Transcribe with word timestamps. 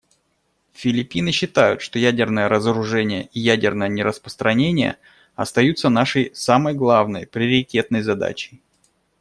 Филиппины 0.73 1.31
считают, 1.31 1.83
что 1.83 1.99
ядерное 1.99 2.49
разоружение 2.49 3.29
и 3.33 3.39
ядерное 3.39 3.87
нераспространение 3.87 4.97
остаются 5.35 5.89
нашей 5.89 6.31
самой 6.33 6.73
главной, 6.73 7.27
приоритетной 7.27 8.01
задачей. 8.01 8.63